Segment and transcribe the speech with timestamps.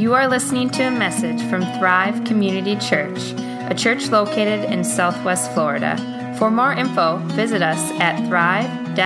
[0.00, 3.34] You are listening to a message from Thrive Community Church,
[3.68, 5.94] a church located in Southwest Florida.
[6.38, 8.96] For more info, visit us at thrive-fl.org.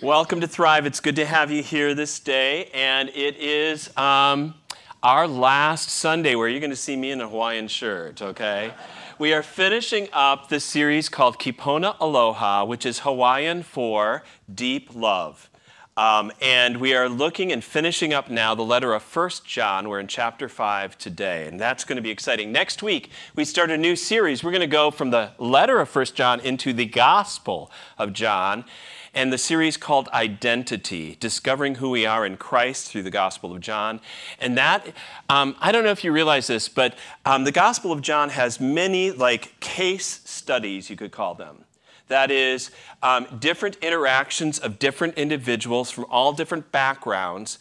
[0.00, 0.86] Welcome to Thrive.
[0.86, 4.54] It's good to have you here this day, and it is um,
[5.02, 8.72] our last Sunday where you're going to see me in a Hawaiian shirt, okay?
[9.18, 14.22] We are finishing up the series called Kipona Aloha, which is Hawaiian for
[14.54, 15.50] deep love.
[15.98, 19.88] Um, and we are looking and finishing up now the letter of First John.
[19.88, 22.52] We're in chapter 5 today, and that's going to be exciting.
[22.52, 24.44] Next week, we start a new series.
[24.44, 28.66] We're going to go from the letter of First John into the Gospel of John,
[29.14, 33.62] and the series called Identity Discovering Who We Are in Christ through the Gospel of
[33.62, 34.02] John.
[34.38, 34.86] And that,
[35.30, 38.60] um, I don't know if you realize this, but um, the Gospel of John has
[38.60, 41.64] many, like, case studies, you could call them.
[42.08, 42.70] That is,
[43.02, 47.58] um, different interactions of different individuals from all different backgrounds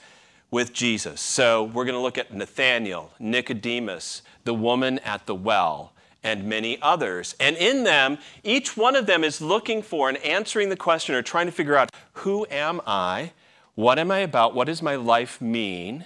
[0.52, 1.20] with Jesus.
[1.20, 6.82] So we're going to look at Nathaniel, Nicodemus, the woman at the well, and many
[6.82, 7.36] others.
[7.40, 11.22] And in them, each one of them is looking for and answering the question or
[11.22, 13.32] trying to figure out who am I?
[13.76, 14.56] What am I about?
[14.56, 16.06] What does my life mean?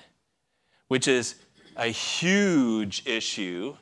[0.88, 1.35] Which is
[1.78, 3.75] a huge issue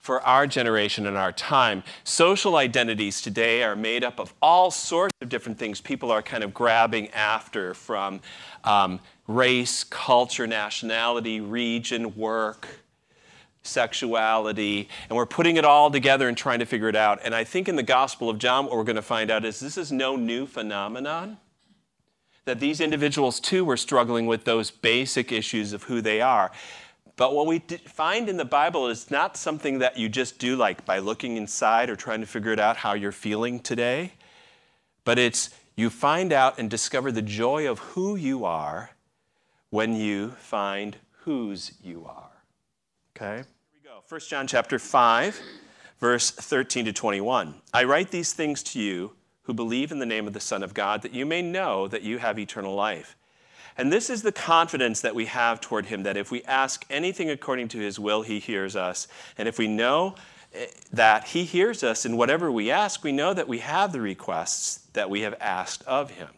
[0.00, 1.82] for our generation and our time.
[2.04, 6.42] Social identities today are made up of all sorts of different things people are kind
[6.42, 8.20] of grabbing after from
[8.64, 12.66] um, race, culture, nationality, region, work,
[13.62, 17.20] sexuality, and we're putting it all together and trying to figure it out.
[17.22, 19.60] And I think in the Gospel of John, what we're going to find out is
[19.60, 21.36] this is no new phenomenon.
[22.46, 26.50] That these individuals too were struggling with those basic issues of who they are.
[27.20, 30.86] But what we find in the Bible is not something that you just do like
[30.86, 34.12] by looking inside or trying to figure it out how you're feeling today,
[35.04, 38.92] but it's you find out and discover the joy of who you are
[39.68, 42.30] when you find whose you are.
[43.14, 43.42] Okay?
[43.42, 44.02] Here we go.
[44.08, 45.38] 1 John chapter 5,
[45.98, 47.54] verse 13 to 21.
[47.74, 49.12] I write these things to you
[49.42, 52.00] who believe in the name of the Son of God, that you may know that
[52.00, 53.14] you have eternal life.
[53.80, 57.30] And this is the confidence that we have toward him that if we ask anything
[57.30, 59.08] according to his will, he hears us.
[59.38, 60.16] And if we know
[60.52, 64.02] eh, that he hears us in whatever we ask, we know that we have the
[64.02, 66.28] requests that we have asked of him.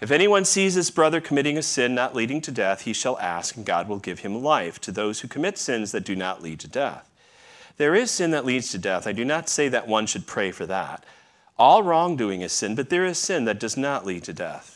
[0.00, 3.56] If anyone sees his brother committing a sin not leading to death, he shall ask,
[3.56, 6.60] and God will give him life to those who commit sins that do not lead
[6.60, 7.10] to death.
[7.76, 9.08] There is sin that leads to death.
[9.08, 11.04] I do not say that one should pray for that.
[11.58, 14.75] All wrongdoing is sin, but there is sin that does not lead to death.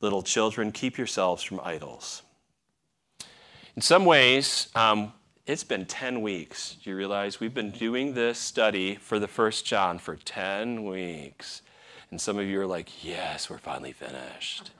[0.00, 2.22] Little children, keep yourselves from idols.
[3.74, 5.12] In some ways, um,
[5.46, 6.76] it's been 10 weeks.
[6.82, 11.62] Do you realize we've been doing this study for the first John for 10 weeks?
[12.10, 14.70] And some of you are like, yes, we're finally finished.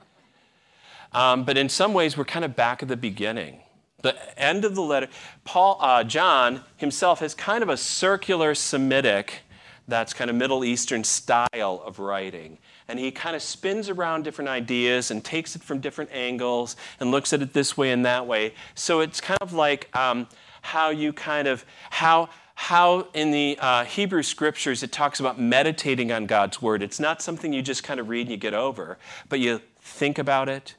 [1.13, 3.61] Um, but in some ways, we're kind of back at the beginning.
[4.01, 5.07] The end of the letter,
[5.43, 9.39] Paul, uh, John himself has kind of a circular Semitic,
[9.87, 14.49] that's kind of Middle Eastern style of writing and he kind of spins around different
[14.49, 18.25] ideas and takes it from different angles and looks at it this way and that
[18.25, 18.53] way.
[18.75, 20.27] So it's kind of like um,
[20.61, 26.11] how you kind of, how, how in the uh, Hebrew scriptures it talks about meditating
[26.11, 26.81] on God's word.
[26.81, 30.17] It's not something you just kind of read and you get over, but you think
[30.17, 30.75] about it,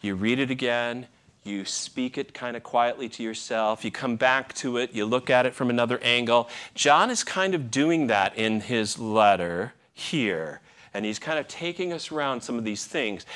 [0.00, 1.06] you read it again,
[1.46, 5.30] you speak it kind of quietly to yourself, you come back to it, you look
[5.30, 6.48] at it from another angle.
[6.74, 10.60] John is kind of doing that in his letter here.
[10.92, 13.26] And he's kind of taking us around some of these things.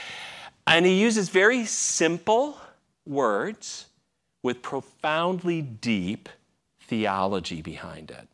[0.66, 2.58] And he uses very simple
[3.06, 3.86] words
[4.42, 6.28] with profoundly deep
[6.80, 8.28] theology behind it.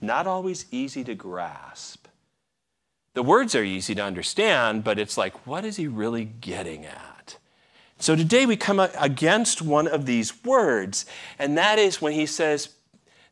[0.00, 2.06] Not always easy to grasp.
[3.14, 7.11] The words are easy to understand, but it's like, what is he really getting at?
[8.02, 11.06] So today we come against one of these words,
[11.38, 12.70] and that is when he says,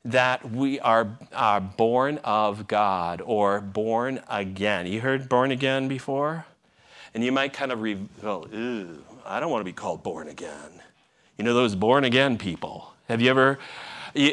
[0.05, 4.87] that we are, are born of God or born again.
[4.87, 6.47] You heard born again before?
[7.13, 10.29] And you might kind of, re- well, ew, I don't want to be called born
[10.29, 10.71] again.
[11.37, 12.95] You know those born again people.
[13.09, 13.59] Have you ever?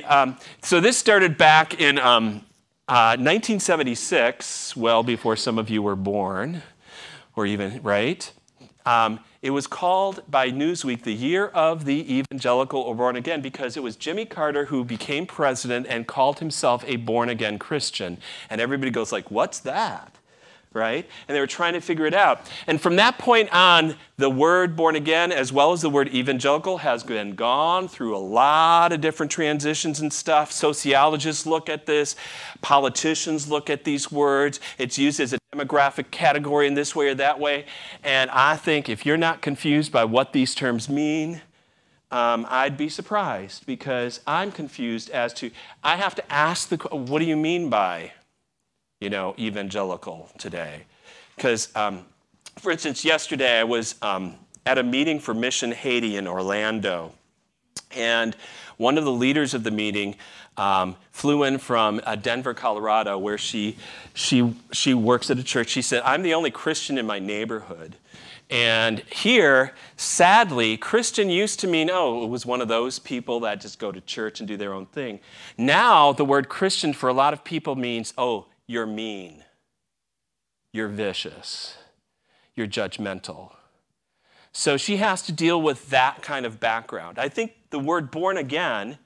[0.05, 2.45] Um, so this started back in um,
[2.87, 6.61] uh, 1976, well before some of you were born,
[7.35, 8.31] or even, right?
[8.85, 13.77] Um, it was called by Newsweek the year of the evangelical or born again because
[13.77, 18.17] it was Jimmy Carter who became president and called himself a born again Christian.
[18.49, 20.16] And everybody goes like, "What's that?"
[20.73, 21.07] Right?
[21.27, 22.41] And they were trying to figure it out.
[22.67, 26.79] And from that point on, the word born again, as well as the word evangelical,
[26.79, 30.51] has been gone through a lot of different transitions and stuff.
[30.51, 32.15] Sociologists look at this,
[32.61, 34.59] politicians look at these words.
[34.77, 37.65] It's used as a demographic category in this way or that way.
[38.03, 41.41] And I think if you're not confused by what these terms mean,
[42.09, 45.51] um, I'd be surprised because I'm confused as to,
[45.83, 48.13] I have to ask the, what do you mean by
[48.99, 50.85] you know, evangelical today.
[51.35, 52.05] Because, um,
[52.59, 54.35] for instance, yesterday I was um,
[54.65, 57.13] at a meeting for Mission Haiti in Orlando.
[57.91, 58.35] And
[58.77, 60.15] one of the leaders of the meeting
[60.57, 63.77] um, flew in from uh, Denver, Colorado, where she,
[64.13, 65.69] she, she works at a church.
[65.69, 67.95] She said, I'm the only Christian in my neighborhood.
[68.49, 73.59] And here, sadly, Christian used to mean, oh, it was one of those people that
[73.59, 75.19] just go to church and do their own thing.
[75.57, 79.43] Now, the word Christian for a lot of people means, oh, you're mean,
[80.73, 81.77] you're vicious,
[82.53, 83.53] you're judgmental.
[84.51, 87.19] So she has to deal with that kind of background.
[87.19, 88.97] I think the word born again,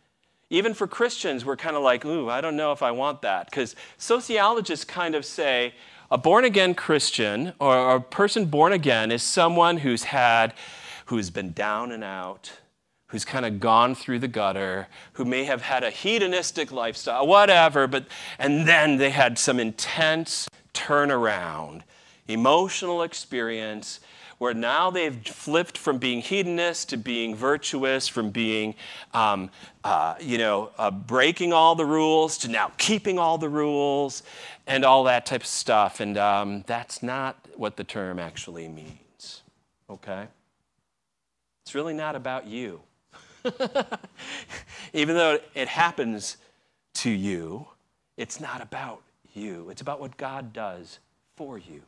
[0.49, 3.49] even for Christians, we're kind of like, ooh, I don't know if I want that.
[3.49, 5.73] Because sociologists kind of say
[6.09, 10.53] a born again Christian or a person born again is someone who's had,
[11.05, 12.51] who's been down and out,
[13.11, 17.85] who's kind of gone through the gutter, who may have had a hedonistic lifestyle, whatever,
[17.85, 18.05] but
[18.39, 21.81] and then they had some intense turnaround,
[22.27, 23.99] emotional experience
[24.37, 28.73] where now they've flipped from being hedonist to being virtuous, from being,
[29.13, 29.51] um,
[29.83, 34.23] uh, you know, uh, breaking all the rules to now keeping all the rules
[34.65, 35.99] and all that type of stuff.
[35.99, 39.43] And um, that's not what the term actually means,
[39.87, 40.27] okay?
[41.63, 42.81] It's really not about you.
[44.93, 46.37] Even though it happens
[46.95, 47.67] to you,
[48.17, 49.01] it's not about
[49.33, 49.69] you.
[49.69, 50.99] It's about what God does
[51.35, 51.81] for you.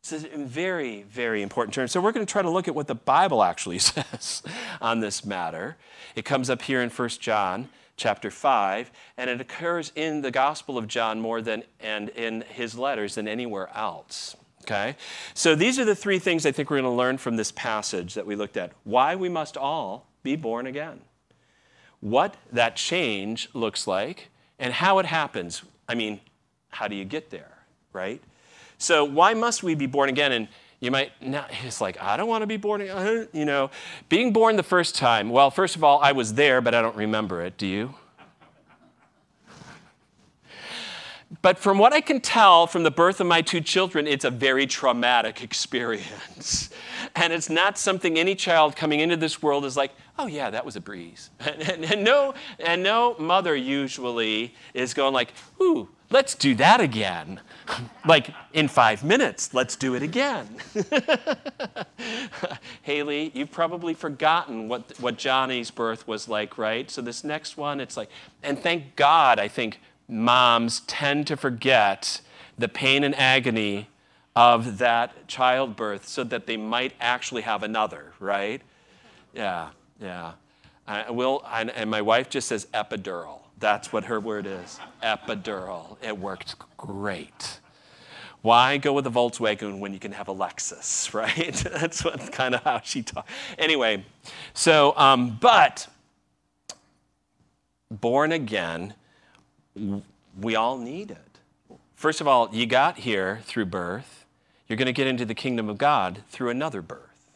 [0.00, 1.92] It's in very, very important terms.
[1.92, 4.42] So we're going to try to look at what the Bible actually says
[4.80, 5.76] on this matter.
[6.14, 10.78] It comes up here in 1 John chapter 5, and it occurs in the Gospel
[10.78, 14.36] of John more than and in his letters than anywhere else.
[14.62, 14.96] Okay?
[15.34, 18.14] So these are the three things I think we're going to learn from this passage
[18.14, 18.72] that we looked at.
[18.84, 21.00] Why we must all be born again.
[22.00, 24.28] What that change looks like
[24.58, 25.62] and how it happens.
[25.88, 26.20] I mean,
[26.68, 27.50] how do you get there,
[27.92, 28.22] right?
[28.76, 30.32] So, why must we be born again?
[30.32, 30.48] And
[30.80, 33.28] you might not, it's like, I don't want to be born again.
[33.32, 33.70] You know,
[34.08, 36.96] being born the first time, well, first of all, I was there, but I don't
[36.96, 37.56] remember it.
[37.56, 37.94] Do you?
[41.42, 44.30] But from what I can tell from the birth of my two children, it's a
[44.30, 46.70] very traumatic experience.
[47.14, 50.64] And it's not something any child coming into this world is like, oh yeah, that
[50.64, 51.30] was a breeze.
[51.40, 56.80] And, and, and, no, and no mother usually is going like, ooh, let's do that
[56.80, 57.40] again.
[58.06, 60.48] like in five minutes, let's do it again.
[62.82, 66.90] Haley, you've probably forgotten what, what Johnny's birth was like, right?
[66.90, 68.10] So this next one, it's like,
[68.42, 72.20] and thank God, I think moms tend to forget
[72.56, 73.88] the pain and agony
[74.34, 78.62] of that childbirth so that they might actually have another, right?
[79.34, 79.70] Yeah,
[80.00, 80.32] yeah.
[80.86, 83.40] I will, and my wife just says epidural.
[83.58, 85.96] That's what her word is epidural.
[86.02, 87.60] It worked great.
[88.40, 91.54] Why go with a Volkswagen when you can have a Lexus, right?
[91.54, 93.30] That's what kind of how she talks.
[93.58, 94.04] Anyway,
[94.54, 95.88] so, um, but
[97.90, 98.94] born again
[100.40, 101.76] we all need it.
[101.94, 104.24] First of all, you got here through birth.
[104.68, 107.32] You're going to get into the kingdom of God through another birth.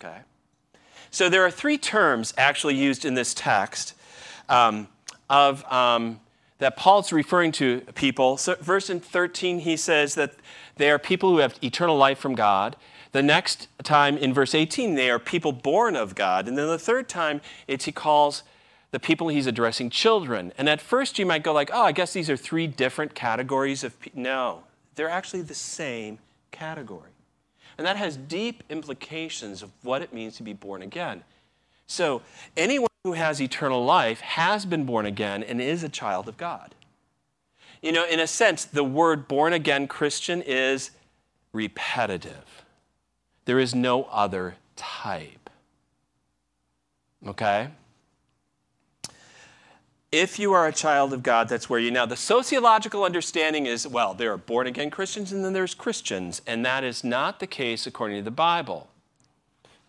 [0.00, 0.18] Okay?
[1.10, 3.94] So there are three terms actually used in this text
[4.48, 4.88] um,
[5.30, 6.20] of um,
[6.58, 8.36] that Paul's referring to people.
[8.36, 10.34] So verse in 13, he says that
[10.76, 12.74] they are people who have eternal life from God.
[13.12, 16.48] The next time in verse 18, they are people born of God.
[16.48, 18.42] And then the third time, it's he calls
[18.94, 20.52] the people he's addressing children.
[20.56, 23.82] And at first you might go like, oh, I guess these are three different categories
[23.82, 24.22] of people.
[24.22, 24.62] No,
[24.94, 26.20] they're actually the same
[26.52, 27.10] category.
[27.76, 31.24] And that has deep implications of what it means to be born again.
[31.88, 32.22] So
[32.56, 36.76] anyone who has eternal life has been born again and is a child of God.
[37.82, 40.92] You know, in a sense, the word born again Christian is
[41.52, 42.64] repetitive.
[43.44, 45.50] There is no other type.
[47.26, 47.70] Okay?
[50.14, 52.06] If you are a child of God, that's where you now.
[52.06, 56.64] The sociological understanding is well, there are born again Christians and then there's Christians, and
[56.64, 58.88] that is not the case according to the Bible.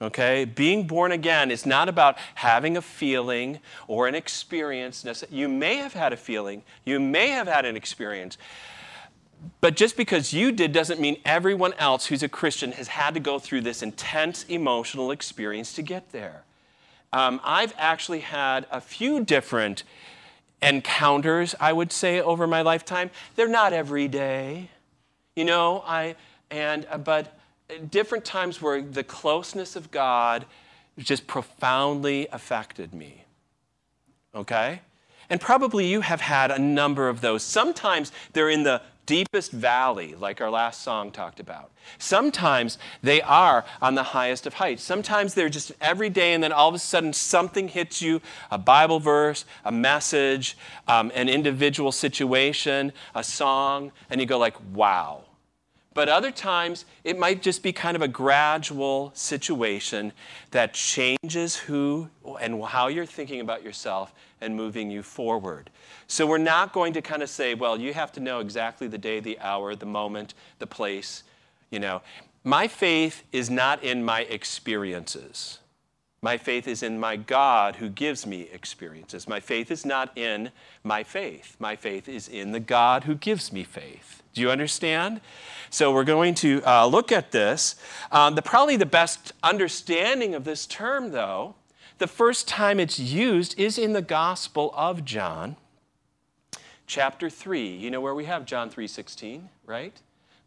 [0.01, 0.43] Okay?
[0.43, 5.05] Being born again is not about having a feeling or an experience.
[5.29, 8.39] You may have had a feeling, you may have had an experience,
[9.61, 13.19] but just because you did doesn't mean everyone else who's a Christian has had to
[13.19, 16.45] go through this intense emotional experience to get there.
[17.13, 19.83] Um, I've actually had a few different
[20.65, 23.11] encounters, I would say, over my lifetime.
[23.35, 24.69] They're not every day,
[25.35, 25.83] you know.
[25.85, 26.15] I
[26.49, 27.37] and uh, but
[27.89, 30.45] different times where the closeness of God
[30.97, 33.23] just profoundly affected me.
[34.33, 34.81] Okay?
[35.29, 37.43] And probably you have had a number of those.
[37.43, 41.71] Sometimes they're in the deepest valley, like our last song talked about.
[41.99, 44.83] Sometimes they are on the highest of heights.
[44.83, 48.57] Sometimes they're just every day, and then all of a sudden something hits you a
[48.57, 50.57] Bible verse, a message,
[50.87, 55.24] um, an individual situation, a song, and you go, like, wow.
[55.95, 60.11] But other times, it might just be kind of a gradual situation
[60.51, 62.09] that changes who
[62.41, 65.69] and how you're thinking about yourself and moving you forward.
[66.07, 68.97] So we're not going to kind of say, well, you have to know exactly the
[68.97, 71.23] day, the hour, the moment, the place.
[71.71, 72.01] You know,
[72.43, 75.59] my faith is not in my experiences.
[76.21, 79.29] My faith is in my God who gives me experiences.
[79.29, 80.51] My faith is not in
[80.83, 81.55] my faith.
[81.57, 84.21] My faith is in the God who gives me faith.
[84.35, 85.21] Do you understand?
[85.69, 87.75] So we're going to uh, look at this.
[88.11, 91.55] Um, the, probably the best understanding of this term, though,
[91.99, 95.55] the first time it's used is in the Gospel of John,
[96.85, 97.65] chapter 3.
[97.65, 99.93] You know where we have John 3:16, right?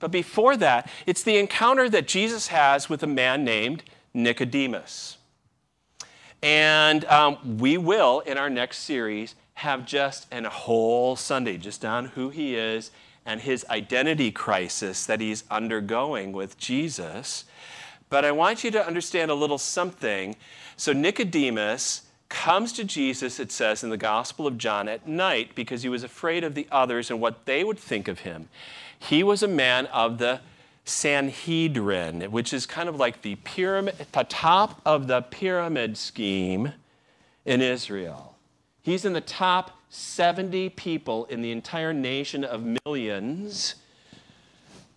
[0.01, 5.17] But before that, it's the encounter that Jesus has with a man named Nicodemus.
[6.43, 12.05] And um, we will, in our next series, have just a whole Sunday just on
[12.05, 12.91] who he is
[13.29, 17.45] and his identity crisis that he's undergoing with Jesus.
[18.09, 20.35] But I want you to understand a little something.
[20.79, 25.83] So, Nicodemus comes to Jesus, it says in the Gospel of John, at night because
[25.83, 28.49] he was afraid of the others and what they would think of him.
[28.99, 30.41] He was a man of the
[30.87, 36.73] Sanhedrin, which is kind of like the pyramid, the top of the pyramid scheme
[37.45, 38.37] in Israel.
[38.81, 43.77] He's in the top 70 people in the entire nation of millions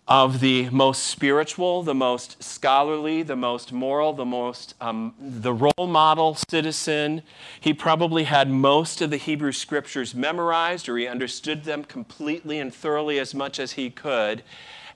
[0.08, 5.88] of the most spiritual, the most scholarly, the most moral, the most um, the role
[5.88, 7.22] model citizen.
[7.62, 12.74] He probably had most of the Hebrew scriptures memorized, or he understood them completely and
[12.74, 14.44] thoroughly as much as he could.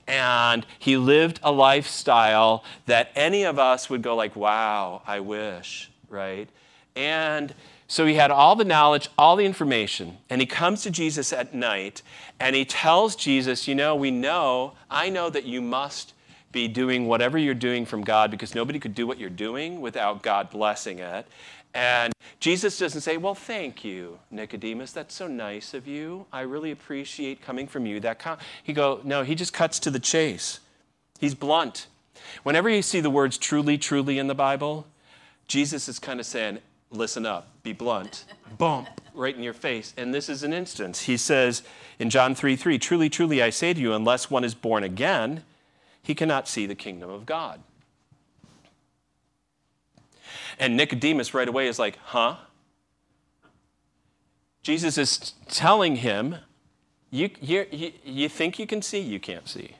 [0.06, 5.90] And he lived a lifestyle that any of us would go like, "Wow, I wish,"
[6.10, 6.48] right?
[6.94, 7.54] And
[7.88, 11.54] so he had all the knowledge, all the information, and he comes to Jesus at
[11.54, 12.02] night
[12.40, 16.12] and he tells Jesus, You know, we know, I know that you must
[16.50, 20.22] be doing whatever you're doing from God because nobody could do what you're doing without
[20.22, 21.26] God blessing it.
[21.74, 24.92] And Jesus doesn't say, Well, thank you, Nicodemus.
[24.92, 26.26] That's so nice of you.
[26.32, 28.00] I really appreciate coming from you.
[28.00, 28.38] That com-.
[28.62, 30.60] He go, No, he just cuts to the chase.
[31.20, 31.86] He's blunt.
[32.42, 34.86] Whenever you see the words truly, truly in the Bible,
[35.46, 36.58] Jesus is kind of saying,
[36.90, 38.24] listen up, be blunt,
[38.58, 39.94] bump right in your face.
[39.96, 41.02] And this is an instance.
[41.02, 41.62] He says
[41.98, 45.42] in John 3 3, Truly, truly, I say to you, unless one is born again,
[46.02, 47.60] he cannot see the kingdom of God.
[50.58, 52.36] And Nicodemus right away is like, Huh?
[54.62, 56.36] Jesus is telling him,
[57.12, 59.76] you, you, you think you can see, you can't see.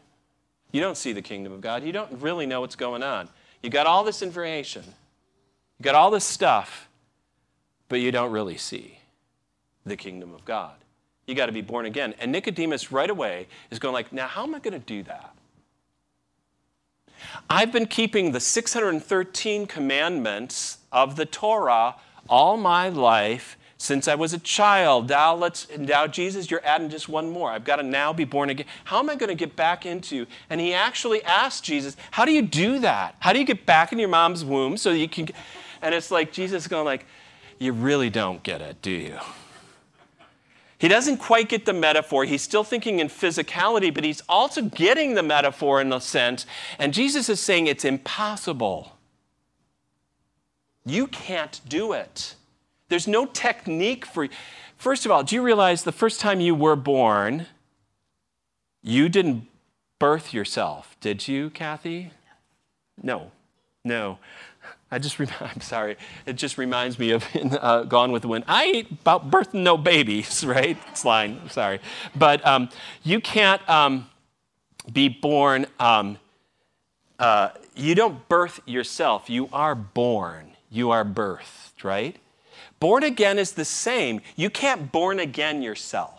[0.70, 1.82] You don't see the kingdom of God.
[1.82, 3.28] You don't really know what's going on.
[3.64, 4.84] You got all this information,
[5.78, 6.86] you got all this stuff,
[7.88, 8.99] but you don't really see
[9.85, 10.75] the kingdom of God.
[11.26, 12.14] You got to be born again.
[12.19, 15.35] And Nicodemus right away is going like, "Now how am I going to do that?"
[17.49, 21.97] I've been keeping the 613 commandments of the Torah
[22.28, 25.09] all my life since I was a child.
[25.09, 27.50] Now let's now Jesus, you're adding just one more.
[27.50, 28.66] I've got to now be born again.
[28.85, 30.26] How am I going to get back into?
[30.49, 33.16] And he actually asked Jesus, "How do you do that?
[33.21, 35.28] How do you get back in your mom's womb so you can?"
[35.83, 37.07] And it's like Jesus is going like,
[37.58, 39.18] you really don't get it, do you?
[40.78, 42.25] He doesn't quite get the metaphor.
[42.25, 46.44] He's still thinking in physicality, but he's also getting the metaphor in a sense.
[46.78, 48.92] And Jesus is saying it's impossible.
[50.84, 52.34] You can't do it.
[52.88, 54.28] There's no technique for.
[54.76, 57.46] First of all, do you realize the first time you were born,
[58.82, 59.48] you didn't
[59.98, 62.10] birth yourself, did you, Kathy?
[63.02, 63.30] No.
[63.84, 64.18] No.
[64.90, 67.25] I just, I'm sorry, it just reminds me of
[67.61, 68.45] uh, Gone with the Wind.
[68.47, 70.76] I ain't about birthing no babies, right?
[70.90, 71.81] It's line, sorry.
[72.14, 72.69] But um,
[73.02, 74.09] you can't um,
[74.93, 76.19] be born um,
[77.19, 80.52] uh, you don't birth yourself, you are born.
[80.71, 82.16] You are birthed, right?
[82.81, 84.21] Born again is the same.
[84.35, 86.15] You can't born again yourself.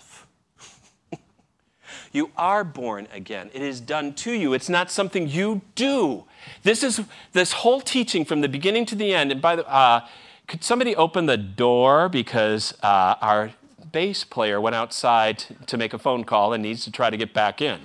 [2.17, 3.49] You are born again.
[3.53, 4.53] It is done to you.
[4.53, 6.25] It's not something you do.
[6.63, 9.31] This is this whole teaching from the beginning to the end.
[9.31, 10.05] And by the uh,
[10.47, 13.51] could somebody open the door because uh, our
[13.91, 17.33] bass player went outside to make a phone call and needs to try to get
[17.33, 17.79] back in.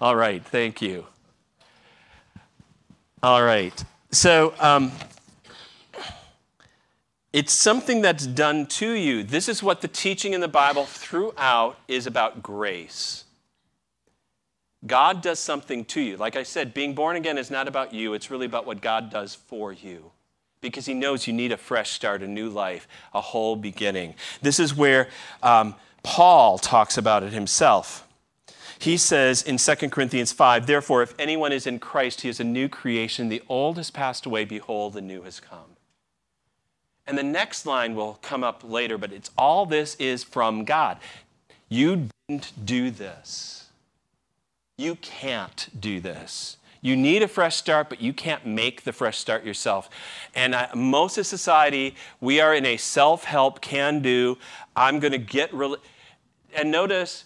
[0.00, 1.06] All right, thank you.
[3.22, 4.90] All right, so um,
[7.32, 9.22] it's something that's done to you.
[9.22, 13.24] This is what the teaching in the Bible throughout is about grace.
[14.86, 16.16] God does something to you.
[16.16, 19.10] Like I said, being born again is not about you, it's really about what God
[19.10, 20.10] does for you.
[20.60, 24.14] Because he knows you need a fresh start, a new life, a whole beginning.
[24.42, 25.08] This is where
[25.42, 28.06] um, Paul talks about it himself.
[28.78, 32.44] He says in 2 Corinthians 5, Therefore, if anyone is in Christ, he is a
[32.44, 33.28] new creation.
[33.28, 35.69] The old has passed away, behold, the new has come.
[37.10, 40.96] And the next line will come up later, but it's all this is from God.
[41.68, 43.66] You didn't do this.
[44.78, 46.56] You can't do this.
[46.80, 49.90] You need a fresh start, but you can't make the fresh start yourself.
[50.36, 54.38] And I, most of society, we are in a self help, can do,
[54.76, 55.52] I'm going to get.
[55.52, 55.78] Re-
[56.54, 57.24] and notice,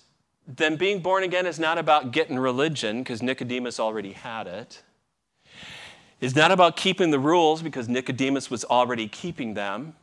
[0.49, 4.83] then being born again is not about getting religion, because Nicodemus already had it.
[6.25, 9.95] It's not about keeping the rules, because Nicodemus was already keeping them.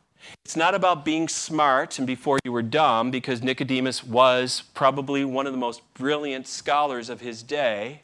[0.44, 5.48] It's not about being smart and before you were dumb, because Nicodemus was probably one
[5.48, 8.02] of the most brilliant scholars of his day.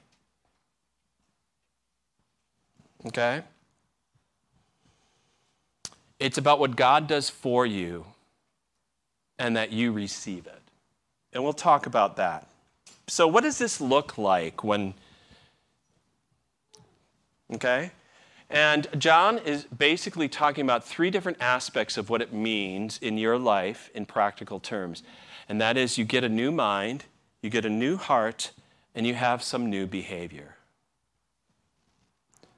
[3.07, 3.43] Okay?
[6.19, 8.05] It's about what God does for you
[9.39, 10.63] and that you receive it.
[11.33, 12.49] And we'll talk about that.
[13.07, 14.95] So, what does this look like when.
[17.55, 17.93] Okay?
[18.51, 23.39] And John is basically talking about three different aspects of what it means in your
[23.39, 25.03] life in practical terms.
[25.49, 27.05] And that is you get a new mind,
[27.43, 28.53] you get a new heart,
[28.95, 30.57] and you have some new behavior.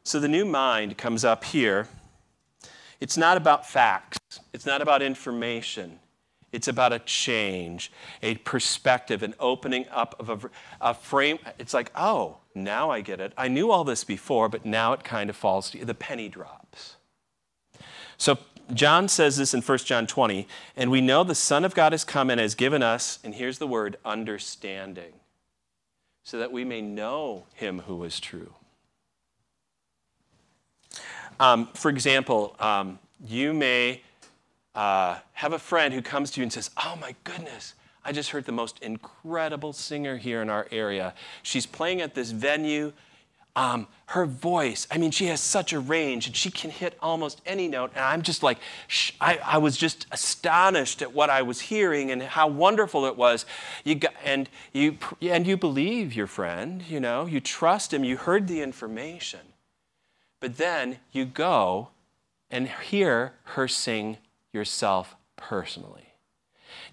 [0.04, 1.88] So the new mind comes up here.
[3.00, 4.18] It's not about facts,
[4.52, 5.98] it's not about information.
[6.52, 10.50] It's about a change, a perspective, an opening up of a,
[10.80, 11.38] a, frame.
[11.60, 13.32] It's like, oh, now I get it.
[13.36, 15.84] I knew all this before, but now it kind of falls to you.
[15.84, 16.96] the penny drops.
[18.16, 18.38] So
[18.72, 22.04] John says this in 1 John 20, and we know the Son of God has
[22.04, 25.12] come and has given us, and here's the word, understanding,
[26.22, 28.54] so that we may know him who is true.
[31.38, 34.02] Um, for example, um, you may
[34.74, 38.30] uh, have a friend who comes to you and says, Oh my goodness, I just
[38.30, 41.14] heard the most incredible singer here in our area.
[41.42, 42.92] She's playing at this venue.
[43.56, 47.40] Um, her voice, I mean, she has such a range and she can hit almost
[47.44, 47.90] any note.
[47.96, 52.12] And I'm just like, sh- I, I, was just astonished at what I was hearing
[52.12, 53.44] and how wonderful it was.
[53.84, 58.16] You got, and, you, and you believe your friend, you know, you trust him, you
[58.16, 59.40] heard the information.
[60.38, 61.88] But then you go
[62.50, 64.18] and hear her sing
[64.52, 66.09] yourself personally.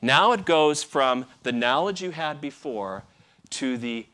[0.02, 3.04] Now it goes from the knowledge you had before
[3.52, 4.06] to the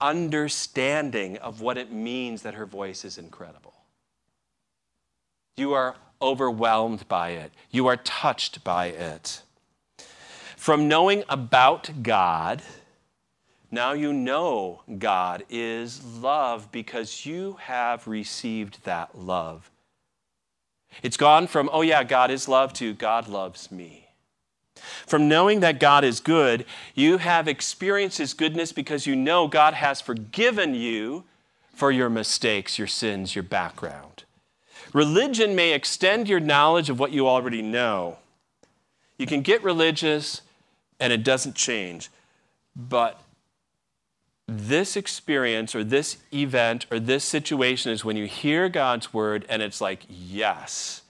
[0.00, 3.74] understanding of what it means that her voice is incredible.
[5.56, 9.42] You are overwhelmed by it, you are touched by it.
[10.56, 12.62] From knowing about God,
[13.70, 19.70] now you know God is love because you have received that love.
[21.02, 24.09] It's gone from, oh yeah, God is love, to God loves me.
[25.06, 26.64] From knowing that God is good,
[26.94, 31.24] you have experienced His goodness because you know God has forgiven you
[31.72, 34.24] for your mistakes, your sins, your background.
[34.92, 38.18] Religion may extend your knowledge of what you already know.
[39.18, 40.42] You can get religious
[40.98, 42.10] and it doesn't change.
[42.74, 43.20] But
[44.46, 49.62] this experience or this event or this situation is when you hear God's word and
[49.62, 51.02] it's like, yes,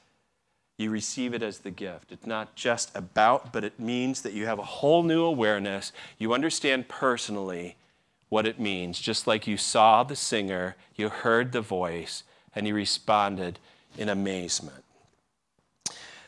[0.81, 2.11] you receive it as the gift.
[2.11, 5.93] It's not just about, but it means that you have a whole new awareness.
[6.19, 7.77] You understand personally
[8.29, 12.23] what it means, just like you saw the singer, you heard the voice,
[12.55, 13.59] and you responded
[13.99, 14.85] in amazement.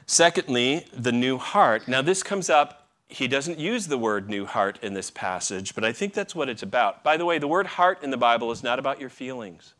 [0.07, 1.89] Secondly, the new heart.
[1.89, 5.85] Now, this comes up he doesn't use the word new heart in this passage, but
[5.85, 7.05] I think that's what it's about.
[7.05, 9.75] By the way, the word heart in the Bible is not about your feelings.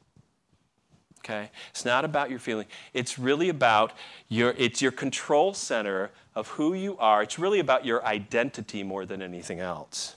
[1.25, 1.51] Okay?
[1.71, 2.67] It's not about your feeling.
[2.93, 3.93] It's really about
[4.29, 7.23] your it's your control center of who you are.
[7.23, 10.17] It's really about your identity more than anything else.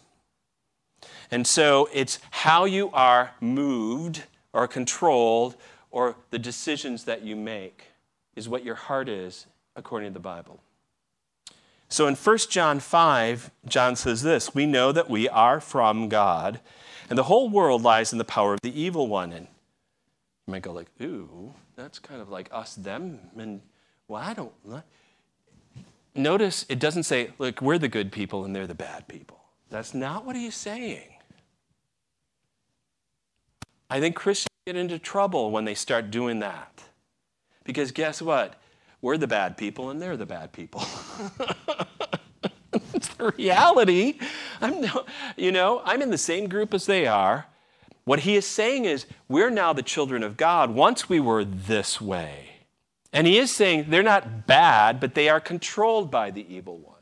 [1.29, 5.55] And so it's how you are moved or controlled
[5.91, 7.85] or the decisions that you make
[8.35, 10.59] is what your heart is according to the Bible.
[11.87, 16.59] So in 1 John 5, John says this We know that we are from God,
[17.09, 19.31] and the whole world lies in the power of the evil one.
[19.31, 19.47] And
[20.47, 23.61] you might go like, ooh, that's kind of like us, them, and
[24.07, 24.51] well, I don't.
[26.13, 29.39] Notice it doesn't say, look, we're the good people and they're the bad people.
[29.69, 31.09] That's not what he's saying.
[33.89, 36.83] I think Christians get into trouble when they start doing that.
[37.63, 38.61] Because guess what?
[39.01, 40.83] We're the bad people and they're the bad people.
[42.93, 44.19] it's the reality.
[44.61, 45.05] I'm no,
[45.35, 47.47] you know, I'm in the same group as they are.
[48.05, 50.71] What he is saying is, we're now the children of God.
[50.71, 52.49] Once we were this way.
[53.11, 56.95] And he is saying they're not bad, but they are controlled by the evil one.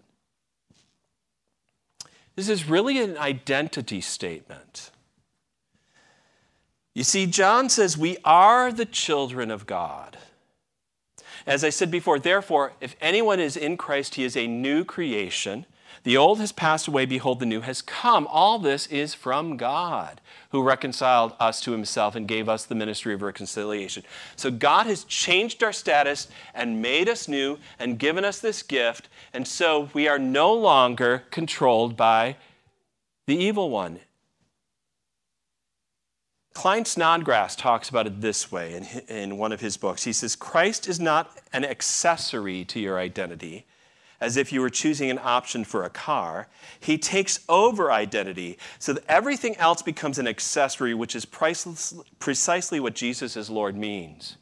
[2.36, 4.92] This is really an identity statement.
[6.94, 10.18] You see, John says we are the children of God.
[11.46, 15.66] As I said before, therefore, if anyone is in Christ, he is a new creation.
[16.04, 18.28] The old has passed away, behold, the new has come.
[18.30, 20.19] All this is from God,
[20.50, 24.04] who reconciled us to himself and gave us the ministry of reconciliation.
[24.36, 29.08] So God has changed our status and made us new and given us this gift.
[29.34, 32.36] And so we are no longer controlled by
[33.26, 34.00] the evil one.
[36.54, 40.04] Klyne Snodgrass talks about it this way in, in one of his books.
[40.04, 43.65] He says, Christ is not an accessory to your identity,
[44.24, 46.48] as if you were choosing an option for a car.
[46.80, 52.80] He takes over identity so that everything else becomes an accessory, which is priceless, precisely
[52.80, 54.38] what Jesus as Lord means.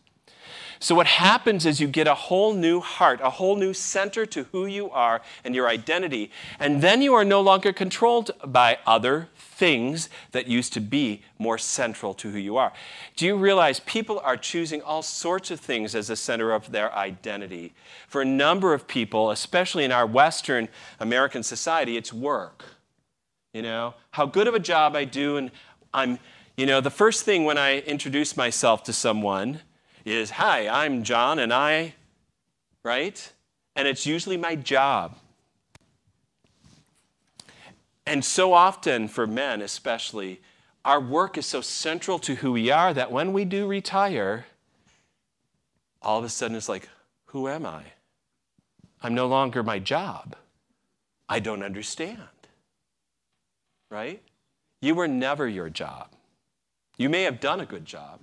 [0.84, 4.46] So, what happens is you get a whole new heart, a whole new center to
[4.46, 6.32] who you are and your identity.
[6.60, 11.60] And then you are no longer controlled by other things that used to be more
[11.60, 12.74] central to who you are.
[13.16, 16.92] Do you realize people are choosing all sorts of things as the center of their
[16.96, 17.74] identity?
[18.08, 20.68] For a number of people, especially in our Western
[21.00, 22.66] American society, it's work.
[23.54, 25.52] You know, how good of a job I do, and
[25.94, 26.18] I'm,
[26.58, 29.60] you know, the first thing when I introduce myself to someone
[30.06, 31.96] is, Hi, I'm John, and I,
[32.84, 33.32] right?
[33.76, 35.18] And it's usually my job.
[38.06, 40.42] And so often, for men especially,
[40.84, 44.46] our work is so central to who we are that when we do retire,
[46.02, 46.90] all of a sudden it's like,
[47.26, 47.84] Who am I?
[49.04, 50.36] I'm no longer my job.
[51.30, 52.20] I don't understand.
[53.90, 54.22] Right?
[54.82, 56.10] You were never your job.
[56.98, 58.20] You may have done a good job,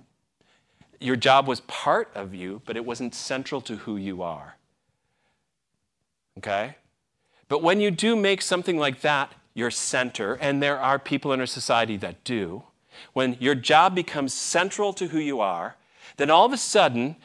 [0.99, 4.57] your job was part of you, but it wasn't central to who you are.
[6.37, 6.75] Okay?
[7.47, 11.39] But when you do make something like that your center, and there are people in
[11.39, 12.63] our society that do,
[13.13, 15.75] when your job becomes central to who you are,
[16.17, 17.15] then all of a sudden,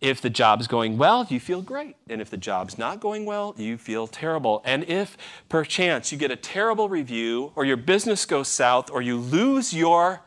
[0.00, 1.96] if the job's going well, you feel great.
[2.08, 4.62] And if the job's not going well, you feel terrible.
[4.64, 5.16] And if
[5.48, 10.20] perchance you get a terrible review, or your business goes south, or you lose your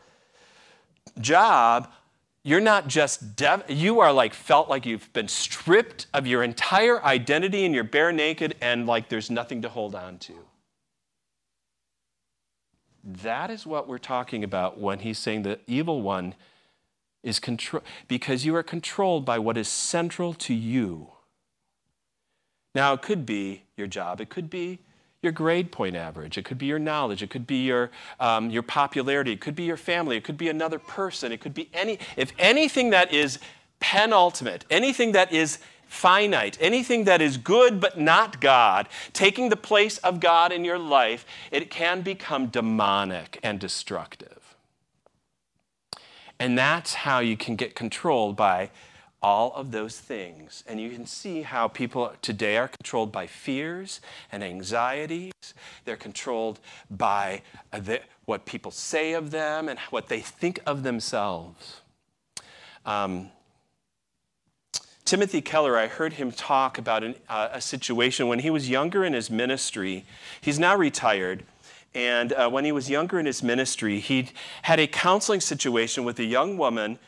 [1.20, 1.90] job,
[2.48, 7.04] you're not just dev- you are like felt like you've been stripped of your entire
[7.04, 10.32] identity and you're bare naked and like there's nothing to hold on to.
[13.04, 16.34] That is what we're talking about when he's saying the evil one
[17.22, 21.08] is control because you are controlled by what is central to you.
[22.74, 24.22] Now it could be your job.
[24.22, 24.78] It could be
[25.22, 26.38] your grade point average.
[26.38, 27.22] It could be your knowledge.
[27.22, 29.32] It could be your, um, your popularity.
[29.32, 30.16] It could be your family.
[30.16, 31.32] It could be another person.
[31.32, 33.38] It could be any, if anything that is
[33.80, 39.98] penultimate, anything that is finite, anything that is good but not God, taking the place
[39.98, 44.54] of God in your life, it can become demonic and destructive.
[46.38, 48.70] And that's how you can get controlled by
[49.22, 50.62] all of those things.
[50.66, 54.00] And you can see how people today are controlled by fears
[54.30, 55.32] and anxieties.
[55.84, 61.80] They're controlled by the, what people say of them and what they think of themselves.
[62.86, 63.30] Um,
[65.04, 69.04] Timothy Keller, I heard him talk about an, uh, a situation when he was younger
[69.04, 70.04] in his ministry.
[70.40, 71.44] He's now retired.
[71.94, 74.28] And uh, when he was younger in his ministry, he
[74.62, 76.98] had a counseling situation with a young woman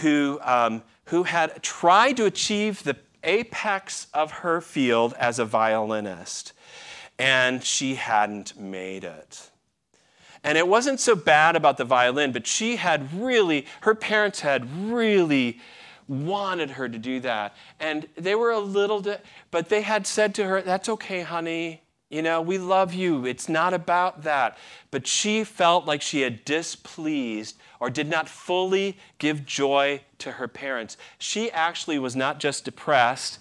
[0.00, 6.52] who um, who had tried to achieve the apex of her field as a violinist,
[7.18, 9.50] and she hadn't made it.
[10.44, 14.72] And it wasn't so bad about the violin, but she had really, her parents had
[14.72, 15.58] really
[16.06, 17.56] wanted her to do that.
[17.80, 19.04] And they were a little,
[19.50, 21.82] but they had said to her, That's okay, honey.
[22.10, 23.24] You know, we love you.
[23.24, 24.58] It's not about that.
[24.90, 30.48] But she felt like she had displeased or did not fully give joy to her
[30.48, 30.96] parents.
[31.18, 33.38] She actually was not just depressed,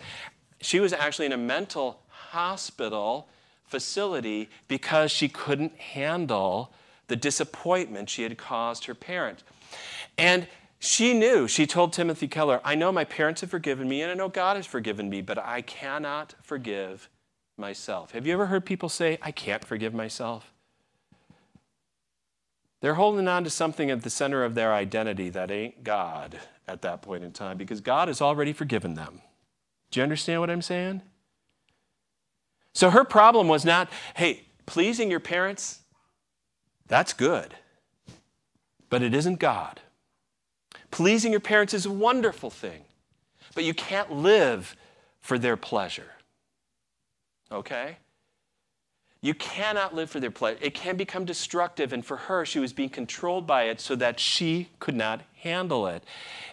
[0.62, 3.28] she was actually in a mental hospital
[3.66, 6.72] facility because she couldn't handle
[7.08, 9.44] the disappointment she had caused her parents.
[10.18, 10.48] And
[10.80, 14.16] she knew, she told Timothy Keller, I know my parents have forgiven me and I
[14.16, 17.10] know God has forgiven me, but I cannot forgive
[17.60, 18.12] myself.
[18.12, 20.52] Have you ever heard people say, I can't forgive myself?
[22.82, 26.82] They're holding on to something at the center of their identity that ain't God at
[26.82, 29.22] that point in time because God has already forgiven them.
[29.92, 31.02] Do you understand what I'm saying?
[32.74, 35.82] So her problem was not, hey, pleasing your parents,
[36.88, 37.56] that's good,
[38.90, 39.82] but it isn't God.
[40.92, 42.84] Pleasing your parents is a wonderful thing,
[43.54, 44.76] but you can't live
[45.20, 46.12] for their pleasure
[47.52, 47.98] okay?
[49.22, 50.60] You cannot live for their pleasure.
[50.62, 51.92] It can become destructive.
[51.92, 55.88] And for her, she was being controlled by it so that she could not handle
[55.88, 56.04] it.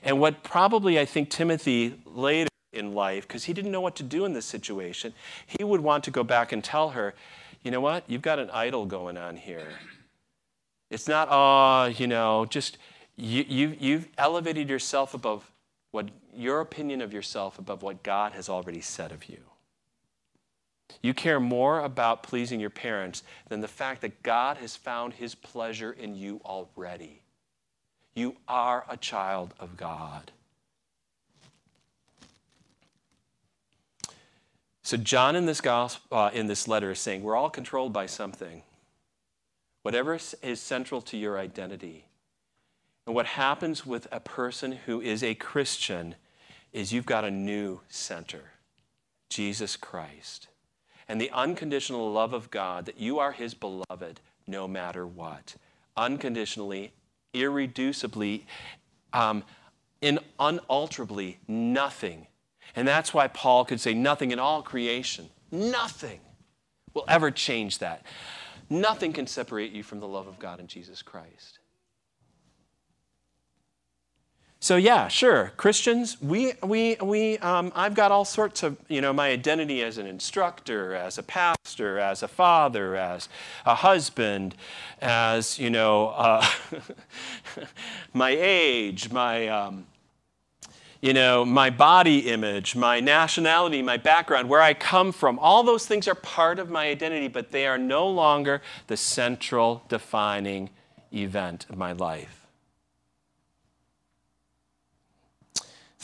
[0.03, 4.03] And what probably I think Timothy later in life, because he didn't know what to
[4.03, 5.15] do in this situation,
[5.47, 7.15] he would want to go back and tell her,
[7.63, 8.05] you know what?
[8.09, 9.69] You've got an idol going on here.
[10.91, 12.79] It's not, oh, you know, just
[13.17, 15.51] you, you, you've elevated yourself above
[15.93, 19.39] what your opinion of yourself above what God has already said of you.
[21.03, 25.35] You care more about pleasing your parents than the fact that God has found his
[25.35, 27.23] pleasure in you already.
[28.15, 30.33] You are a child of God.
[34.83, 38.07] So John in this gospel, uh, in this letter is saying we're all controlled by
[38.07, 38.63] something.
[39.83, 42.07] Whatever is central to your identity.
[43.07, 46.17] And what happens with a person who is a Christian
[46.73, 48.53] is you've got a new center,
[49.29, 50.49] Jesus Christ
[51.09, 55.57] and the unconditional love of God that you are His beloved no matter what.
[55.97, 56.93] Unconditionally,
[57.35, 58.43] irreducibly,
[59.13, 59.45] um,
[60.01, 62.27] in unalterably nothing.
[62.75, 66.21] And that's why Paul could say, nothing in all creation, nothing
[66.95, 68.03] will ever change that.
[68.69, 71.61] Nothing can separate you from the love of God in Jesus Christ.
[74.67, 79.13] So yeah, sure, Christians, we, we, we, um, I've got all sorts of, you know,
[79.13, 83.29] my identity as an instructor, as a pastor, as a father, as
[83.65, 84.57] a husband,
[85.01, 86.45] as, you know, uh,
[88.13, 89.87] my age, my, um,
[91.01, 95.87] you know, my body image, my nationality, my background, where I come from, all those
[95.87, 100.71] things are part of my identity, but they are no longer the central defining
[101.13, 102.46] event of my life.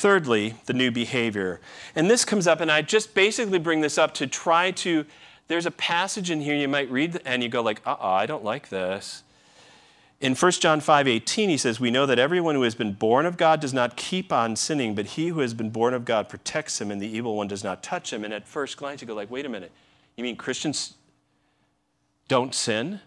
[0.03, 1.61] Thirdly, the new behavior.
[1.95, 5.07] And this comes up, and I just basically bring this up to try to.
[5.47, 8.43] There's a passage in here you might read, and you go like, uh-uh, I don't
[8.43, 9.23] like this.
[10.21, 13.27] In 1 John 5 18, he says, We know that everyone who has been born
[13.27, 16.29] of God does not keep on sinning, but he who has been born of God
[16.29, 18.25] protects him, and the evil one does not touch him.
[18.25, 19.71] And at first glance, you go like, Wait a minute.
[20.17, 20.95] You mean Christians
[22.27, 22.99] don't sin?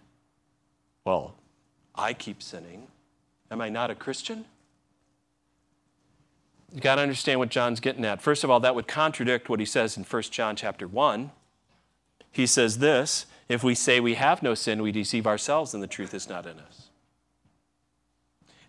[1.03, 1.35] Well,
[1.93, 2.87] I keep sinning.
[3.51, 4.45] Am I not a Christian?
[6.73, 8.21] You got to understand what John's getting at.
[8.21, 11.31] First of all, that would contradict what he says in 1 John chapter 1.
[12.31, 15.87] He says this if we say we have no sin, we deceive ourselves and the
[15.87, 16.89] truth is not in us.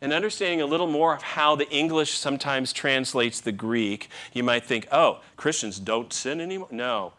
[0.01, 4.65] And understanding a little more of how the English sometimes translates the Greek, you might
[4.65, 6.69] think, oh, Christians don't sin anymore.
[6.71, 7.15] No.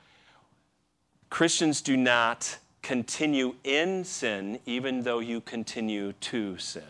[1.29, 6.83] Christians do not continue in sin even though you continue to sin.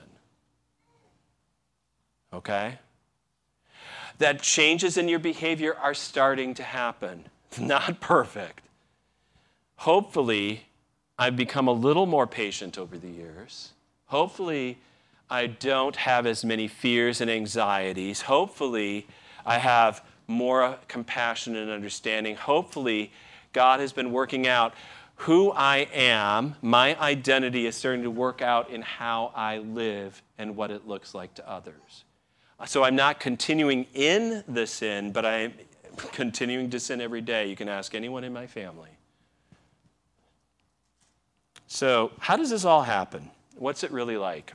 [2.33, 2.77] Okay?
[4.17, 7.25] That changes in your behavior are starting to happen.
[7.59, 8.61] Not perfect.
[9.77, 10.63] Hopefully,
[11.19, 13.73] I've become a little more patient over the years.
[14.05, 14.77] Hopefully,
[15.29, 18.21] I don't have as many fears and anxieties.
[18.21, 19.07] Hopefully,
[19.45, 22.35] I have more compassion and understanding.
[22.35, 23.11] Hopefully,
[23.53, 24.73] God has been working out
[25.21, 26.55] who I am.
[26.61, 31.13] My identity is starting to work out in how I live and what it looks
[31.13, 32.03] like to others.
[32.65, 35.53] So I'm not continuing in the sin, but I'm
[36.11, 37.47] continuing to sin every day.
[37.47, 38.89] You can ask anyone in my family.
[41.67, 43.29] So, how does this all happen?
[43.57, 44.53] What's it really like?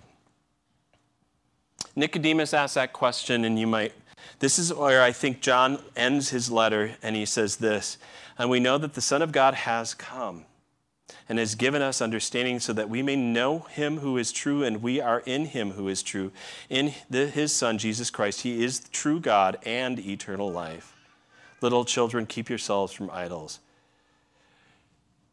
[1.95, 3.93] Nicodemus asked that question, and you might.
[4.38, 7.99] This is where I think John ends his letter, and he says this
[8.38, 10.47] And we know that the Son of God has come
[11.29, 14.83] and has given us understanding so that we may know him who is true and
[14.83, 16.33] we are in him who is true.
[16.69, 20.97] In the, his Son, Jesus Christ, he is true God and eternal life.
[21.61, 23.61] Little children, keep yourselves from idols.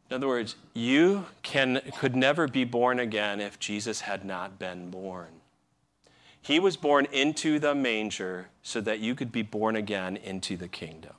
[0.08, 4.90] In other words, you can, could never be born again if Jesus had not been
[4.90, 5.28] born.
[6.42, 10.68] He was born into the manger so that you could be born again into the
[10.68, 11.12] kingdom.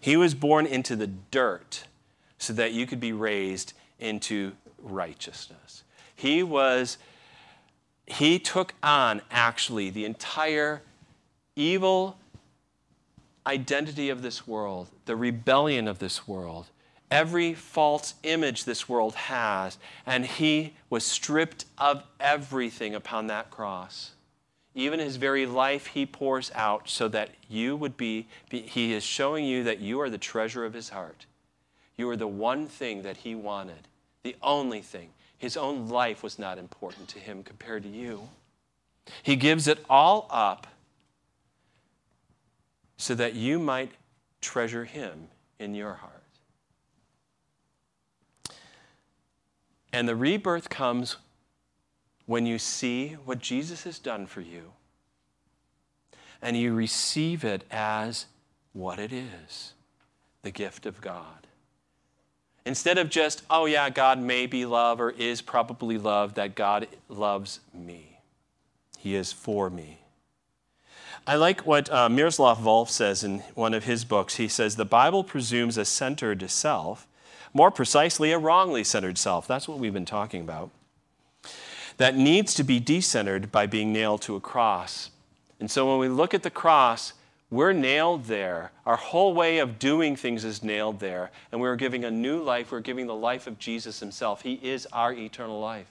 [0.00, 1.84] He was born into the dirt
[2.38, 5.84] so that you could be raised into righteousness.
[6.14, 6.98] He was
[8.06, 10.82] he took on actually the entire
[11.56, 12.16] evil
[13.46, 16.66] identity of this world, the rebellion of this world,
[17.10, 24.12] every false image this world has, and he was stripped of everything upon that cross.
[24.74, 29.44] Even his very life he pours out so that you would be, he is showing
[29.44, 31.26] you that you are the treasure of his heart.
[31.98, 33.88] You are the one thing that he wanted,
[34.22, 35.10] the only thing.
[35.36, 38.28] His own life was not important to him compared to you.
[39.22, 40.66] He gives it all up
[42.96, 43.92] so that you might
[44.40, 46.12] treasure him in your heart.
[49.92, 51.16] And the rebirth comes
[52.26, 54.72] when you see what Jesus has done for you
[56.40, 58.26] and you receive it as
[58.72, 59.72] what it is
[60.42, 61.47] the gift of God.
[62.68, 66.86] Instead of just, oh yeah, God may be love or is probably love, that God
[67.08, 68.20] loves me.
[68.98, 70.00] He is for me.
[71.26, 74.36] I like what uh, Miroslav Volf says in one of his books.
[74.36, 77.06] He says, The Bible presumes a centered self,
[77.54, 79.48] more precisely, a wrongly centered self.
[79.48, 80.70] That's what we've been talking about.
[81.96, 85.08] That needs to be decentered by being nailed to a cross.
[85.58, 87.14] And so when we look at the cross,
[87.50, 88.72] we're nailed there.
[88.84, 91.30] Our whole way of doing things is nailed there.
[91.50, 92.70] And we're giving a new life.
[92.72, 94.42] We're giving the life of Jesus himself.
[94.42, 95.88] He is our eternal life.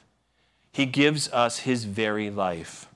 [0.71, 2.87] He gives us his very life.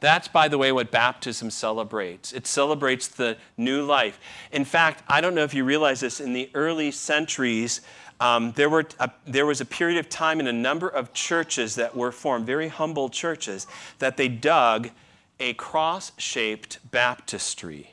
[0.00, 2.32] That's, by the way, what baptism celebrates.
[2.32, 4.18] It celebrates the new life.
[4.50, 7.82] In fact, I don't know if you realize this, in the early centuries,
[8.18, 11.76] um, there, were a, there was a period of time in a number of churches
[11.76, 13.66] that were formed, very humble churches,
[13.98, 14.90] that they dug
[15.40, 17.90] a cross shaped baptistry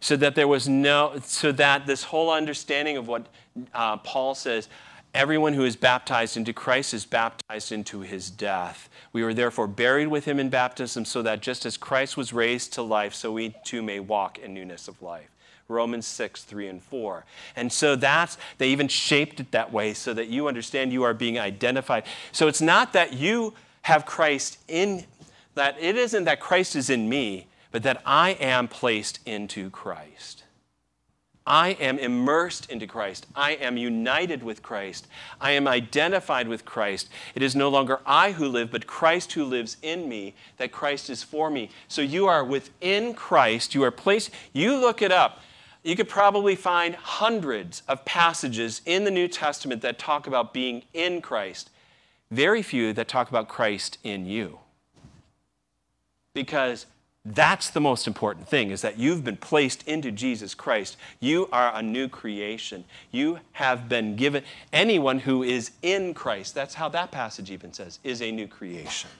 [0.00, 3.26] so that there was no, so that this whole understanding of what
[3.74, 4.68] uh, Paul says,
[5.12, 8.88] everyone who is baptized into Christ is baptized into his death.
[9.12, 12.72] We were therefore buried with him in baptism so that just as Christ was raised
[12.74, 15.30] to life, so we too may walk in newness of life.
[15.66, 17.24] Romans 6, 3, and 4.
[17.56, 21.12] And so that's, they even shaped it that way so that you understand you are
[21.12, 22.04] being identified.
[22.32, 25.04] So it's not that you have Christ in
[25.58, 30.44] that it isn't that Christ is in me, but that I am placed into Christ.
[31.44, 33.26] I am immersed into Christ.
[33.34, 35.08] I am united with Christ.
[35.40, 37.08] I am identified with Christ.
[37.34, 41.10] It is no longer I who live, but Christ who lives in me, that Christ
[41.10, 41.70] is for me.
[41.88, 43.74] So you are within Christ.
[43.74, 45.40] You are placed, you look it up.
[45.82, 50.84] You could probably find hundreds of passages in the New Testament that talk about being
[50.94, 51.70] in Christ,
[52.30, 54.60] very few that talk about Christ in you
[56.34, 56.86] because
[57.24, 60.96] that's the most important thing is that you've been placed into Jesus Christ.
[61.20, 62.84] You are a new creation.
[63.10, 66.54] You have been given anyone who is in Christ.
[66.54, 69.10] That's how that passage even says is a new creation.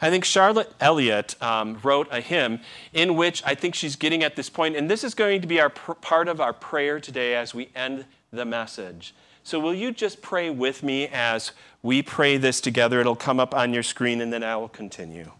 [0.00, 2.60] I think Charlotte Elliott um, wrote a hymn
[2.92, 5.60] in which I think she's getting at this point, and this is going to be
[5.60, 9.14] our pr- part of our prayer today as we end the message.
[9.42, 13.00] So, will you just pray with me as we pray this together?
[13.00, 15.32] It'll come up on your screen, and then I will continue.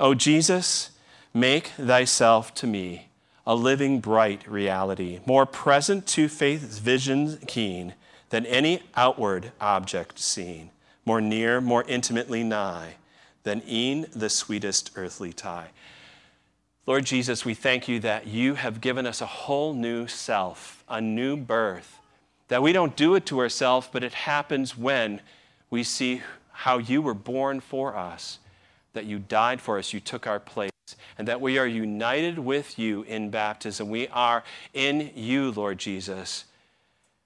[0.00, 0.90] O Jesus,
[1.32, 3.08] make thyself to me
[3.46, 7.94] a living, bright reality, more present to faith's vision keen
[8.28, 10.70] than any outward object seen,
[11.06, 12.96] more near, more intimately nigh
[13.44, 15.68] than e'en the sweetest earthly tie.
[16.86, 21.00] Lord Jesus, we thank you that you have given us a whole new self, a
[21.00, 21.97] new birth,
[22.48, 25.20] that we don't do it to ourselves, but it happens when
[25.70, 28.38] we see how you were born for us
[28.98, 30.72] that you died for us, you took our place,
[31.16, 33.88] and that we are united with you in baptism.
[33.88, 34.42] We are
[34.74, 36.46] in you, Lord Jesus.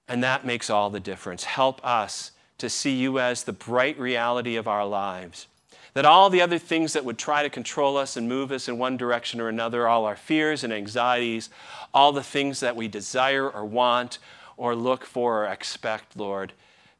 [0.07, 1.45] And that makes all the difference.
[1.45, 5.47] Help us to see you as the bright reality of our lives.
[5.95, 8.77] That all the other things that would try to control us and move us in
[8.77, 11.49] one direction or another, all our fears and anxieties,
[11.91, 14.19] all the things that we desire or want
[14.57, 16.53] or look for or expect, Lord,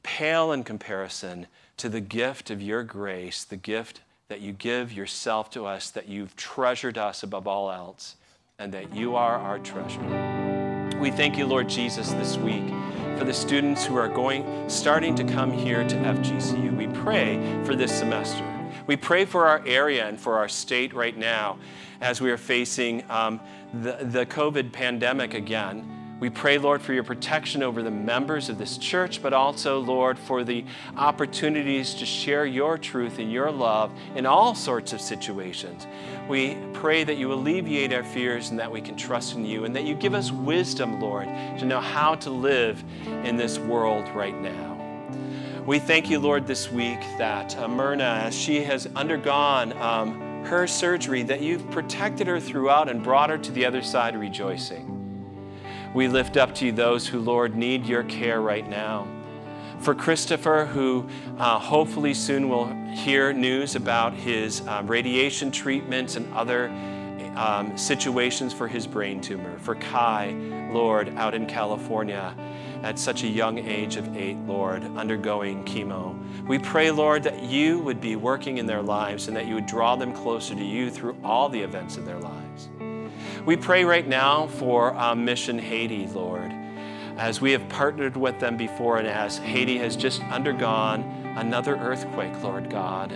[0.03, 1.47] pale in comparison
[1.77, 6.07] to the gift of your grace, the gift that you give yourself to us, that
[6.07, 8.15] you've treasured us above all else,
[8.59, 10.99] and that you are our treasure.
[10.99, 12.63] We thank you, Lord Jesus, this week
[13.17, 16.75] for the students who are going, starting to come here to FGCU.
[16.75, 18.43] We pray for this semester.
[18.87, 21.57] We pray for our area and for our state right now
[22.01, 23.39] as we are facing um,
[23.73, 26.02] the, the COVID pandemic again.
[26.23, 30.17] We pray, Lord, for your protection over the members of this church, but also, Lord,
[30.17, 30.63] for the
[30.95, 35.85] opportunities to share your truth and your love in all sorts of situations.
[36.29, 39.75] We pray that you alleviate our fears and that we can trust in you, and
[39.75, 42.81] that you give us wisdom, Lord, to know how to live
[43.25, 44.77] in this world right now.
[45.65, 50.67] We thank you, Lord, this week that uh, Myrna, as she has undergone um, her
[50.67, 54.92] surgery, that you've protected her throughout and brought her to the other side rejoicing.
[55.93, 59.07] We lift up to you those who, Lord, need your care right now.
[59.79, 66.33] For Christopher, who uh, hopefully soon will hear news about his um, radiation treatments and
[66.33, 66.69] other
[67.35, 69.57] um, situations for his brain tumor.
[69.59, 70.31] For Kai,
[70.71, 72.33] Lord, out in California
[72.81, 76.17] at such a young age of eight, Lord, undergoing chemo.
[76.47, 79.65] We pray, Lord, that you would be working in their lives and that you would
[79.67, 82.42] draw them closer to you through all the events of their lives.
[83.45, 86.49] We pray right now for um, Mission Haiti, Lord,
[87.17, 91.01] as we have partnered with them before and as Haiti has just undergone
[91.35, 93.11] another earthquake, Lord God.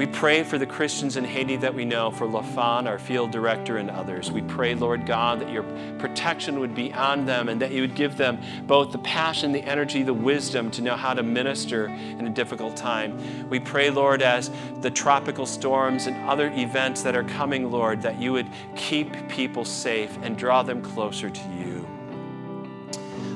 [0.00, 3.76] We pray for the Christians in Haiti that we know, for Lafon, our field director,
[3.76, 4.32] and others.
[4.32, 5.62] We pray, Lord God, that your
[5.98, 9.60] protection would be on them and that you would give them both the passion, the
[9.60, 13.50] energy, the wisdom to know how to minister in a difficult time.
[13.50, 18.18] We pray, Lord, as the tropical storms and other events that are coming, Lord, that
[18.18, 21.86] you would keep people safe and draw them closer to you.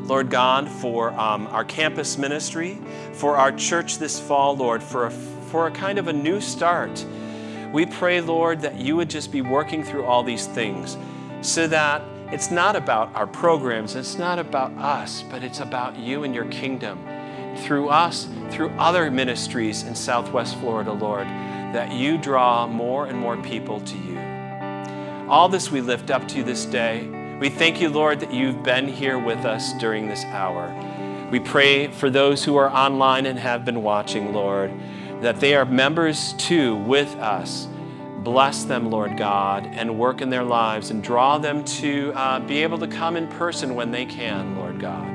[0.07, 2.79] Lord God, for um, our campus ministry,
[3.13, 5.11] for our church this fall, Lord, for a
[5.55, 7.07] for a kind of a new start.
[7.73, 10.97] We pray, Lord, that you would just be working through all these things
[11.43, 12.03] so that
[12.33, 16.47] it's not about our programs, it's not about us, but it's about you and your
[16.47, 16.99] kingdom.
[17.59, 23.37] Through us, through other ministries in Southwest Florida, Lord, that you draw more and more
[23.37, 24.19] people to you.
[25.29, 27.39] All this we lift up to you this day.
[27.41, 30.75] We thank you, Lord, that you've been here with us during this hour.
[31.31, 34.73] We pray for those who are online and have been watching, Lord
[35.25, 37.67] that they are members too with us.
[38.19, 42.63] Bless them, Lord God, and work in their lives and draw them to uh, be
[42.63, 45.11] able to come in person when they can, Lord God.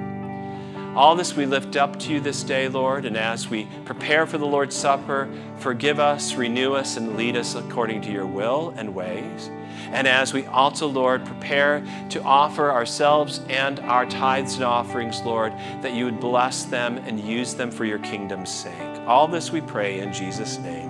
[0.98, 4.40] All this we lift up to you this day, Lord, and as we prepare for
[4.40, 8.96] the Lord's Supper, forgive us, renew us, and lead us according to your will and
[8.96, 9.52] ways.
[9.92, 15.54] And as we also, Lord, prepare to offer ourselves and our tithes and offerings, Lord,
[15.84, 18.89] that you would bless them and use them for your kingdom's sake.
[19.08, 20.89] All this we pray in Jesus' name.